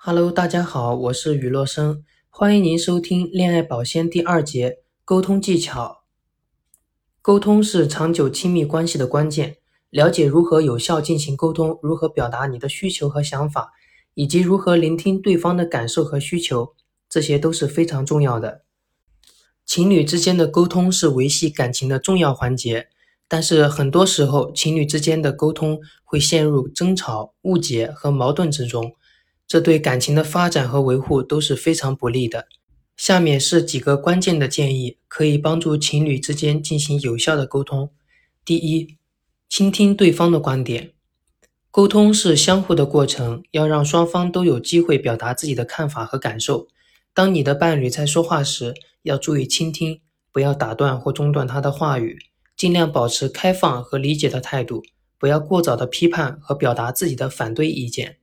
[0.00, 6.04] Hello，大家好，我是雨洛生，欢迎您收听《恋爱保鲜》第二节沟通技巧。
[7.20, 9.56] 沟通是长久亲密关系的关键，
[9.90, 13.72] 了解如何有效进行沟通，如何表达你的需求和想法，
[14.14, 16.74] 以及如何聆听对方的感受和需求，
[17.08, 18.62] 这些都是非常重要的。
[19.66, 22.88] 情侣之间的沟通是维系感情的重要环节，
[23.26, 28.92] 但是很多时候，情侣之间的沟通会陷入争吵、误解和矛盾之中。
[29.48, 32.46] 这对感情的发展和维护都是非常不利的。
[32.98, 37.90] 下面是几个关键的建议，可以帮助情侣之间进行有效的沟通。
[38.44, 38.98] 第一，
[39.48, 40.92] 倾听对方的观点。
[41.70, 46.68] 沟通是相互的过程，要让双方都有机会表达自己的看法和感受。
[47.14, 52.18] 当你的伴侣在说话时，要注意倾听，不要打断或中断他的话语，
[52.56, 54.82] 尽量保持开放和理解的态度，
[55.18, 58.18] 不要过早的批判和表达自己的反对意见。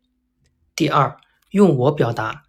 [0.76, 1.18] 第二，
[1.52, 2.44] 用我表达，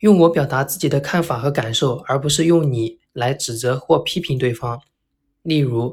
[0.00, 4.82] 用我表达自己的看法和感受，而不是用你来指责或批评对方。
[5.42, 5.90] 例如，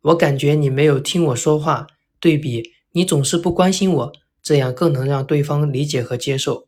[0.00, 4.12] 我感觉你没有听我说话，对比你总是不关心我，
[4.42, 6.66] 这样更能让对方理解和接受。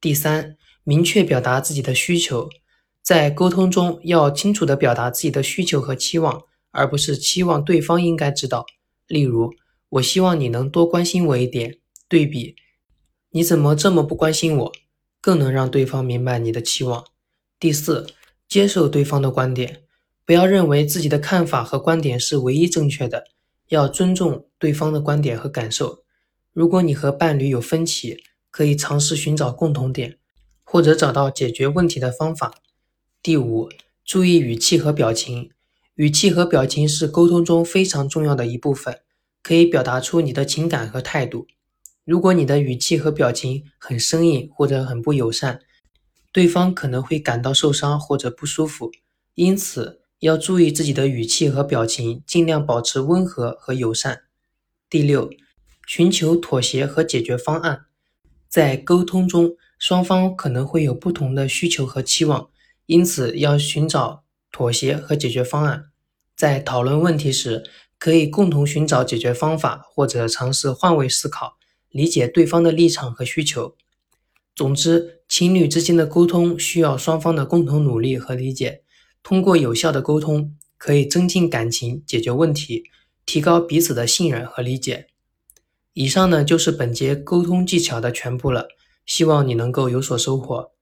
[0.00, 2.48] 第三，明确表达自己的需求，
[3.02, 8.64] 在沟通中要清楚地表达自己的需求和期望，而不是期望对方应该知道。
[9.06, 9.52] 例如，
[9.90, 11.76] 我希望你能多关心我一点，
[12.08, 12.56] 对比。
[13.32, 14.72] 你怎么这么不关心我？
[15.20, 17.04] 更能让对方明白你的期望。
[17.60, 18.08] 第四，
[18.48, 19.82] 接受对方的观点，
[20.24, 23.26] 不要认为自己的看法和观点是唯一正确的，
[23.68, 26.02] 要尊重对方的观点和感受。
[26.52, 30.18] 如果你和伴侣有分歧，可以尝试寻找共同点，
[30.64, 32.54] 或者找到解决问题的方法。
[33.22, 33.68] 第五，
[34.04, 35.52] 注意语气和表情，
[35.94, 38.98] 语气和表情是沟通中非常重要的一部分，
[39.40, 41.46] 可以表达出你的情感和态度。
[42.10, 45.60] 如果你的语气和表情很生硬或者很不友善，
[46.32, 48.90] 对方可能会感到受伤或者不舒服。
[49.36, 54.22] 因此，要注意自己的语气和表情，尽量保持温和和友善。
[54.88, 55.30] 第六，
[55.86, 57.82] 寻求妥协和解决方案。
[58.48, 62.50] 在沟通中，双方可能会有不同的需求和期望，
[62.86, 65.84] 因此要寻找妥协和解决方案。
[66.36, 67.62] 在讨论问题时，
[68.00, 71.59] 可以共同寻找解决方法，或者尝试换位思考。
[71.90, 73.76] 理解对方的立场和需求。
[74.54, 78.82] 总之，情侣之间的沟通需要双方的共同努力和理解。
[79.22, 82.84] 通过有效的沟通，可以增进感情、解决问题、
[83.24, 85.08] 提高彼此的信任和理解。
[85.92, 88.68] 以上呢就是本节沟通技巧的全部了，
[89.04, 90.72] 希望你能够有所收获。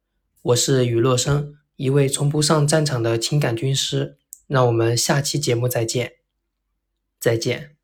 [0.43, 4.19] 我是雨洛生，一位从不上战场的情感军师。
[4.49, 6.13] 让我们下期节目再见。
[7.21, 7.78] 再见。